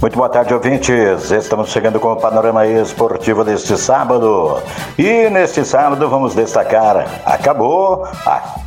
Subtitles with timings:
[0.00, 1.30] Muito boa tarde, ouvintes.
[1.30, 4.56] Estamos chegando com o panorama esportivo deste sábado.
[4.98, 8.60] E neste sábado vamos destacar: acabou a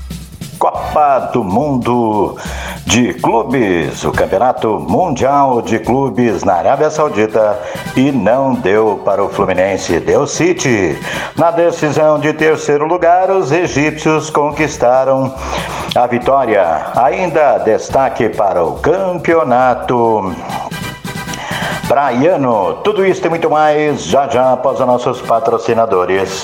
[0.59, 2.37] Copa do Mundo
[2.85, 7.59] de Clubes, o Campeonato Mundial de Clubes na Arábia Saudita
[7.95, 10.95] e não deu para o Fluminense, deu City.
[11.35, 15.33] Na decisão de terceiro lugar, os egípcios conquistaram
[15.95, 16.91] a vitória.
[16.95, 20.31] Ainda destaque para o campeonato
[21.93, 22.81] Praiano.
[22.83, 26.43] Tudo isso e muito mais já já após os nossos patrocinadores.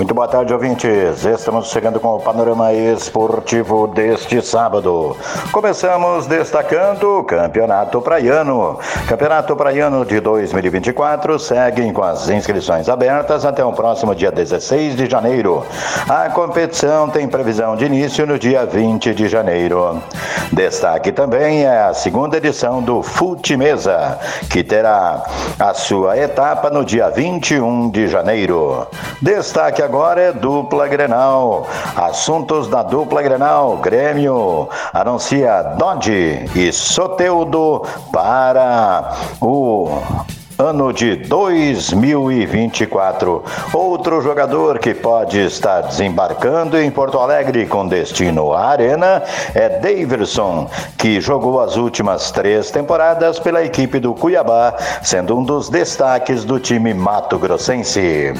[0.00, 1.26] Muito boa tarde, ouvintes.
[1.26, 5.14] Estamos chegando com o panorama esportivo deste sábado.
[5.52, 8.78] Começamos destacando o Campeonato Praiano.
[9.06, 15.04] Campeonato Praiano de 2024 seguem com as inscrições abertas até o próximo dia 16 de
[15.04, 15.66] janeiro.
[16.08, 20.02] A competição tem previsão de início no dia 20 de janeiro.
[20.50, 25.22] Destaque também é a segunda edição do Fute Mesa, que terá
[25.58, 28.86] a sua etapa no dia 21 de janeiro.
[29.20, 31.66] Destaque agora é dupla Grenal.
[31.96, 33.78] Assuntos da dupla Grenal.
[33.78, 40.00] Grêmio anuncia Dodge e Soteudo para o
[40.60, 43.42] ano de 2024.
[43.72, 49.22] Outro jogador que pode estar desembarcando em Porto Alegre com destino à Arena
[49.54, 50.68] é Daverson,
[50.98, 56.60] que jogou as últimas três temporadas pela equipe do Cuiabá, sendo um dos destaques do
[56.60, 58.34] time mato-grossense.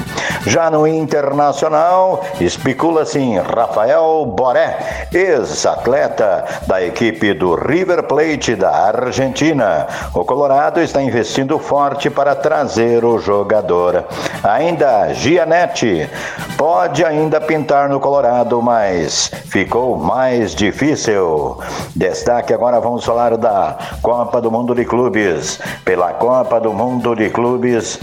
[0.45, 9.87] Já no Internacional, especula-se em Rafael Boré, ex-atleta da equipe do River Plate da Argentina.
[10.13, 14.05] O Colorado está investindo forte para trazer o jogador.
[14.43, 16.09] Ainda Gianetti
[16.57, 21.57] pode ainda pintar no Colorado, mas ficou mais difícil.
[21.95, 25.59] Destaque agora vamos falar da Copa do Mundo de Clubes.
[25.85, 27.99] Pela Copa do Mundo de Clubes,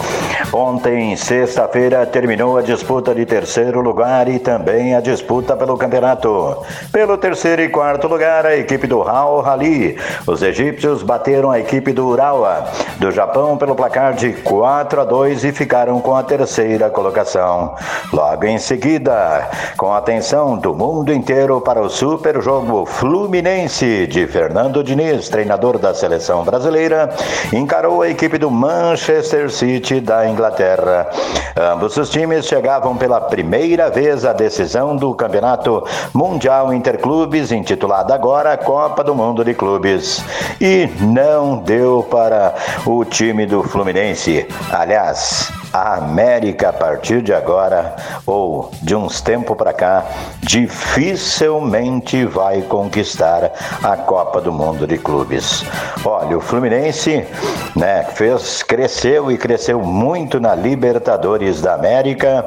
[0.52, 6.62] ontem, sexta-feira, terminou a disputa de terceiro lugar e também a disputa pelo campeonato.
[6.92, 9.98] Pelo terceiro e quarto lugar, a equipe do Al Rally.
[10.26, 15.04] Os egípcios bateram a equipe do Urawa do Japão pelo placar placar de 4 a
[15.04, 17.74] 2 e ficaram com a terceira colocação.
[18.12, 24.26] Logo em seguida, com a atenção do mundo inteiro para o super jogo Fluminense de
[24.28, 27.10] Fernando Diniz, treinador da seleção brasileira,
[27.52, 31.08] encarou a equipe do Manchester City da Inglaterra.
[31.56, 35.84] Ambos os times chegavam pela primeira vez à decisão do Campeonato
[36.14, 40.22] Mundial Interclubes, intitulado agora Copa do Mundo de Clubes.
[40.60, 42.54] E não deu para
[42.86, 44.46] o time do Fluminense Fluminense.
[44.70, 50.04] Aliás, a América a partir de agora ou de uns tempos para cá
[50.42, 53.50] dificilmente vai conquistar
[53.82, 55.64] a Copa do Mundo de Clubes.
[56.04, 57.26] Olha, o Fluminense,
[57.74, 62.46] né, fez cresceu e cresceu muito na Libertadores da América,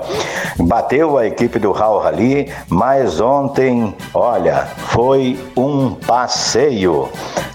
[0.60, 7.10] bateu a equipe do Raul Rally, mas ontem, olha, foi um passeio.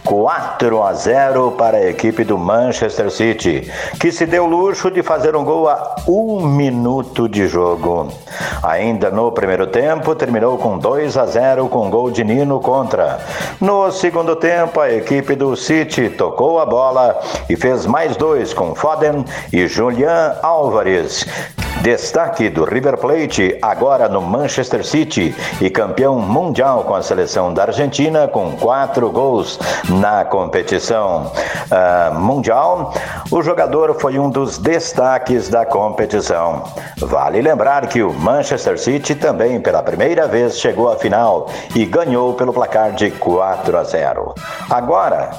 [0.07, 3.69] 4 a 0 para a equipe do Manchester City,
[3.99, 8.09] que se deu luxo de fazer um gol a um minuto de jogo.
[8.63, 13.19] Ainda no primeiro tempo, terminou com 2 a 0 com gol de Nino contra.
[13.61, 17.21] No segundo tempo, a equipe do City tocou a bola
[17.51, 21.27] e fez mais dois com Foden e Julian Álvares
[21.83, 27.65] Destaque do River Plate, agora no Manchester City e campeão mundial com a seleção da
[27.65, 29.59] Argentina, com quatro gols
[29.89, 32.93] na competição uh, mundial.
[33.31, 36.65] O jogador foi um dos destaques da competição.
[36.99, 42.35] Vale lembrar que o Manchester City também, pela primeira vez, chegou à final e ganhou
[42.35, 44.35] pelo placar de 4 a 0.
[44.69, 45.31] Agora,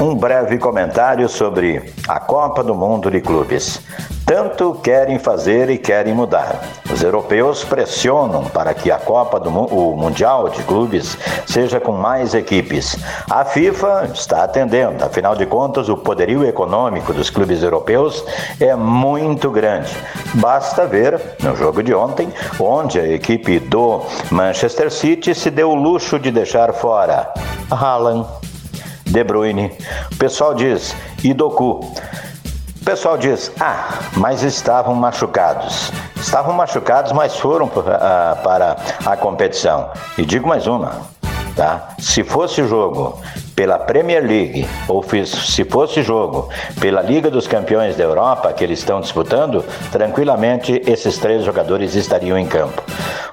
[0.00, 3.80] um breve comentário sobre a Copa do Mundo de Clubes.
[4.26, 6.60] Tanto querem fazer e querem mudar.
[6.92, 11.16] Os europeus pressionam para que a Copa do o Mundial de Clubes
[11.46, 12.98] seja com mais equipes.
[13.30, 18.24] A FIFA está atendendo, afinal de contas, o poderio econômico dos clubes europeus
[18.58, 19.96] é muito grande.
[20.34, 24.02] Basta ver no jogo de ontem, onde a equipe do
[24.32, 27.32] Manchester City se deu o luxo de deixar fora
[27.70, 28.26] Haaland,
[29.04, 29.70] De Bruyne.
[30.12, 31.80] O pessoal diz Idoku
[32.86, 35.90] pessoal diz: ah, mas estavam machucados.
[36.16, 39.90] Estavam machucados, mas foram uh, para a competição.
[40.16, 41.02] E digo mais uma:
[41.56, 41.88] tá?
[41.98, 43.20] se fosse jogo
[43.56, 46.48] pela Premier League, ou se fosse jogo
[46.80, 52.38] pela Liga dos Campeões da Europa que eles estão disputando, tranquilamente esses três jogadores estariam
[52.38, 52.82] em campo.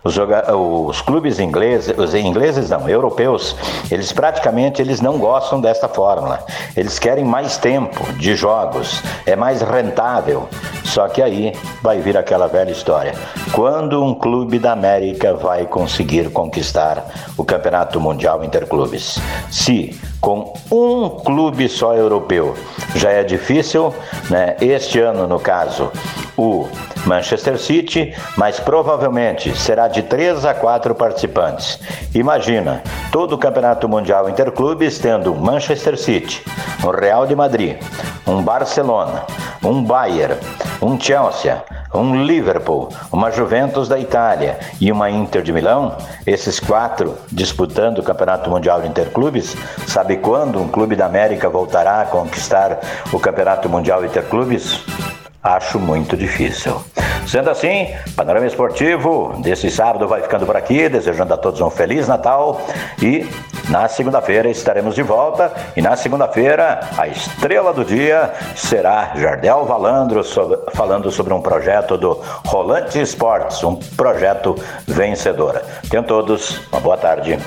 [0.03, 3.55] Os, os, clubes ingleses, os ingleses não, europeus,
[3.89, 6.45] eles praticamente eles não gostam desta fórmula.
[6.75, 10.49] Eles querem mais tempo de jogos, é mais rentável.
[10.83, 13.13] Só que aí vai vir aquela velha história.
[13.53, 17.05] Quando um clube da América vai conseguir conquistar
[17.37, 19.19] o Campeonato Mundial Interclubes?
[19.49, 22.55] Se com um clube só europeu
[22.95, 23.93] já é difícil,
[24.29, 24.55] né?
[24.61, 25.91] Este ano, no caso,
[26.37, 26.69] o
[27.05, 31.77] Manchester City, mas provavelmente será de três a quatro participantes.
[32.15, 32.81] Imagina,
[33.11, 36.41] todo o Campeonato Mundial Interclubes tendo um Manchester City,
[36.85, 37.75] um Real de Madrid,
[38.25, 39.25] um Barcelona,
[39.61, 40.39] um Bayern,
[40.81, 41.61] um Chelsea,
[41.93, 45.95] um Liverpool, uma Juventus da Itália e uma Inter de Milão,
[46.25, 49.55] esses quatro disputando o Campeonato Mundial de Interclubes,
[49.87, 52.79] sabe quando um clube da América voltará a conquistar
[53.11, 54.79] o Campeonato Mundial Interclubes?
[55.41, 56.81] Acho muito difícil.
[57.27, 62.07] Sendo assim, Panorama Esportivo desse sábado vai ficando por aqui, desejando a todos um Feliz
[62.07, 62.61] Natal
[63.01, 63.27] e
[63.69, 70.23] na segunda-feira estaremos de volta e na segunda-feira a estrela do dia será Jardel Valandro
[70.23, 74.55] sobre, falando sobre um projeto do Rolante Esportes, um projeto
[74.85, 75.61] vencedor.
[75.89, 77.39] Tenham todos uma boa tarde.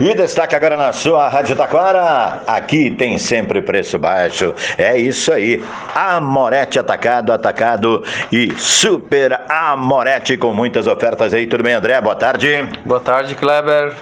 [0.00, 2.40] E destaque agora na sua Rádio Taquara.
[2.46, 4.54] Aqui tem sempre preço baixo.
[4.78, 5.62] É isso aí.
[5.94, 8.02] Amorete atacado, atacado
[8.32, 11.46] e super Amorete com muitas ofertas aí.
[11.46, 12.00] Tudo bem, André?
[12.00, 12.66] Boa tarde.
[12.82, 13.92] Boa tarde, Kleber.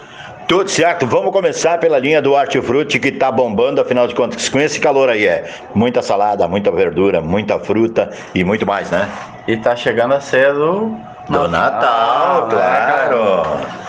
[0.46, 4.58] Tudo certo, vamos começar pela linha do hortifruti que tá bombando, afinal de contas, com
[4.58, 9.06] esse calor aí é muita salada, muita verdura, muita fruta e muito mais, né?
[9.46, 10.96] E tá chegando a cedo
[11.28, 13.42] do Natal, Natal claro.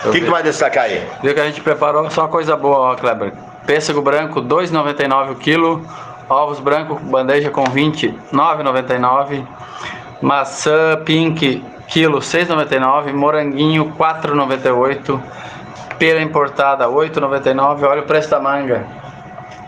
[0.04, 1.06] O que, que vai destacar aí?
[1.22, 3.32] Viu que a gente preparou só coisa boa, ó, Kleber.
[3.66, 5.86] Pêssego branco, 2,99 o quilo.
[6.28, 9.44] Ovos brancos, bandeja com 20, 9,99.
[10.22, 13.12] Maçã pink, quilo, 6,99.
[13.12, 15.20] Moranguinho, 4,98.
[15.98, 17.82] Pera importada, 8,99.
[17.84, 18.86] Olha o preço da manga.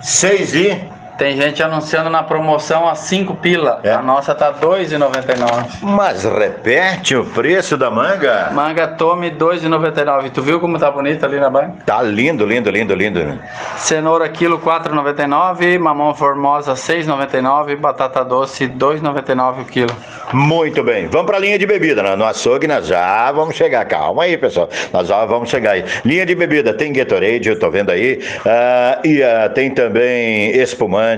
[0.01, 0.92] 6 e
[1.23, 3.79] tem gente anunciando na promoção a 5 pila.
[3.85, 3.93] É.
[3.93, 5.69] A nossa tá 2,99.
[5.81, 8.51] Mas repete o preço da manga?
[8.53, 10.33] Manga Tome 2,99.
[10.33, 11.75] Tu viu como tá bonita ali na banca?
[11.87, 13.39] Tá lindo, lindo, lindo, lindo.
[13.77, 19.96] Cenoura quilo 4,99, mamão formosa 6,99, batata doce 2,99 o quilo.
[20.32, 21.06] Muito bem.
[21.06, 22.03] Vamos para a linha de bebida.
[22.03, 22.17] Né?
[22.17, 23.85] No açougue nós já vamos chegar.
[23.85, 24.69] Calma aí, pessoal.
[24.93, 25.85] Nós já vamos chegar aí.
[26.05, 26.73] Linha de bebida.
[26.73, 28.19] Tem Gatorade, eu tô vendo aí.
[28.44, 31.12] Uh, e uh, tem também espumante,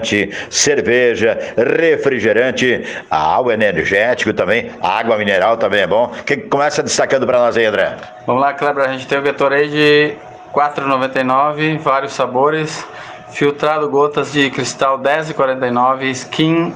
[0.50, 4.70] cerveja, refrigerante, água energético também.
[4.80, 6.12] Água mineral também é bom.
[6.24, 7.96] Que começa destacando para nós aí, André?
[8.26, 8.84] Vamos lá, Kleber.
[8.84, 10.16] A gente tem o Gatorade
[10.52, 12.86] 4,99, vários sabores.
[13.30, 16.04] Filtrado gotas de cristal 10,49.
[16.10, 16.72] Skin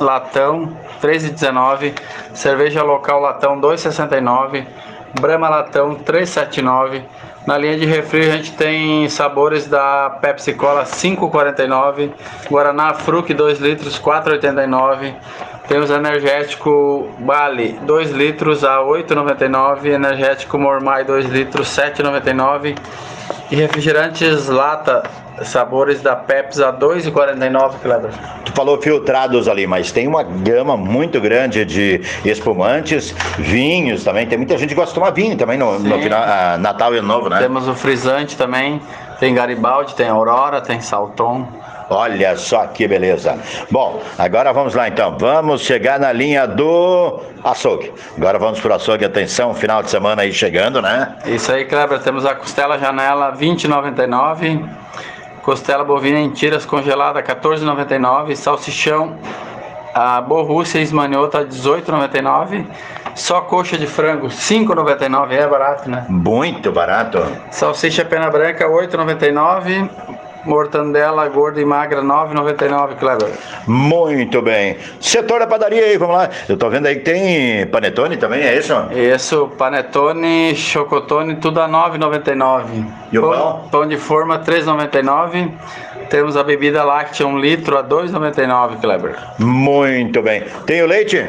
[0.00, 1.94] latão 3,19,
[2.34, 4.66] cerveja local latão 2,69,
[5.20, 7.02] Brahma latão 3,79.
[7.48, 12.10] Na linha de refri a gente tem sabores da Pepsi Cola 5,49,
[12.50, 15.14] Guaraná Fruc 2 litros 4,89.
[15.66, 22.76] Temos energético Bali 2 litros a 8,99, energético Mormai 2 litros 7,99
[23.50, 25.02] e refrigerantes lata
[25.44, 28.10] sabores da Pepsi a 2,49, Kleber.
[28.44, 34.26] Tu falou filtrados ali, mas tem uma gama muito grande de espumantes, vinhos também.
[34.26, 36.98] Tem muita gente que gosta de tomar vinho também no, no final, ah, Natal e
[36.98, 37.38] Ano Novo, né?
[37.38, 38.80] Temos o frisante também,
[39.18, 41.46] tem Garibaldi, tem Aurora, tem Salton.
[41.90, 43.38] Olha só que beleza.
[43.70, 45.16] Bom, agora vamos lá então.
[45.18, 47.92] Vamos chegar na linha do açougue.
[48.16, 49.04] Agora vamos para o açougue.
[49.04, 51.16] Atenção, final de semana aí chegando, né?
[51.26, 52.00] Isso aí, Kleber.
[52.00, 54.68] Temos a costela janela 20,99.
[55.42, 58.36] Costela bovina em tiras congelada 14,99.
[58.36, 59.16] Salsichão
[59.94, 62.66] a Borrússia Esmanhota 18,99.
[63.14, 65.32] Só coxa de frango 5,99.
[65.32, 66.06] É barato, né?
[66.08, 67.18] Muito barato.
[67.50, 69.90] Salsicha pena branca 8,99.
[70.48, 73.28] Mortandela gorda e magra 9,99, Kleber.
[73.66, 74.78] Muito bem.
[75.00, 76.30] Setor da padaria aí, vamos lá.
[76.48, 78.74] Eu tô vendo aí que tem panetone também, é isso?
[78.92, 82.64] Isso, panetone, chocotone, tudo a 9,99.
[83.12, 83.30] E o pão?
[83.30, 83.68] pão?
[83.70, 85.52] Pão de forma 3,99.
[86.08, 89.16] Temos a bebida láctea 1 litro a 2,99, Kleber.
[89.38, 90.42] Muito bem.
[90.64, 91.26] Tem o leite?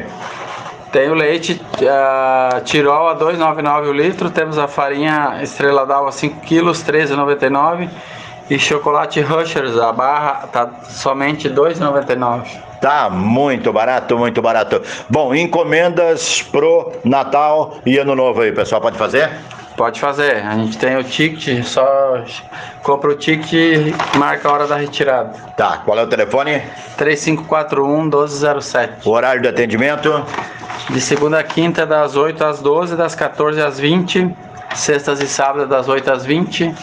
[0.92, 4.30] Tem o leite uh, Tirol a 2,99 o litro.
[4.32, 7.90] Temos a farinha Estrela d'Alva 5 quilos, 13,99.
[8.50, 12.48] E chocolate Rushers, a barra tá somente 2,99.
[12.82, 14.82] Tá muito barato, muito barato.
[15.08, 19.30] Bom, encomendas pro Natal e Ano Novo aí, pessoal, pode fazer?
[19.78, 20.38] Pode fazer.
[20.46, 22.24] A gente tem o ticket, só
[22.82, 25.32] compra o ticket e marca a hora da retirada.
[25.56, 26.62] Tá, qual é o telefone?
[26.98, 29.08] 3541 1207.
[29.08, 30.26] O horário de atendimento?
[30.90, 34.36] De segunda a quinta, das 8 às 12, das 14 às 20.
[34.74, 36.74] Sextas e sábados, das 8 às 20.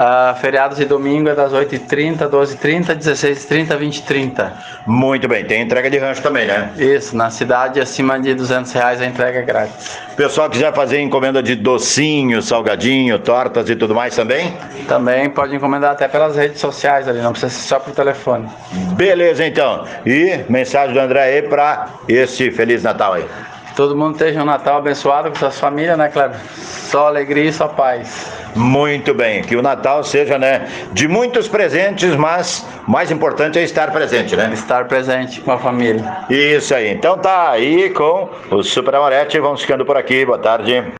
[0.00, 4.50] Uh, feriados e domingo é das 8h30, 12h30, 16h30, 20h30.
[4.86, 6.72] Muito bem, tem entrega de rancho também, né?
[6.78, 9.98] Isso, na cidade acima de 200 reais a entrega é grátis.
[10.16, 14.56] Pessoal quiser fazer encomenda de docinho, salgadinho, tortas e tudo mais também?
[14.88, 18.48] Também pode encomendar até pelas redes sociais ali, não precisa ser só por telefone.
[18.96, 19.84] Beleza então.
[20.06, 23.26] E mensagem do André aí para esse Feliz Natal aí.
[23.80, 26.38] Todo mundo esteja um Natal abençoado com suas famílias, né, Cleber?
[26.54, 28.30] Só alegria e só paz.
[28.54, 33.62] Muito bem, que o Natal seja, né, de muitos presentes, mas o mais importante é
[33.62, 34.50] estar presente, né?
[34.52, 36.26] Estar presente com a família.
[36.28, 36.90] Isso aí.
[36.90, 40.26] Então tá aí com o Super Amorete, vamos ficando por aqui.
[40.26, 40.99] Boa tarde.